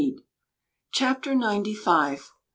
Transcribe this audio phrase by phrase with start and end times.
[0.93, 2.31] CHAPTER NINETY FIVE.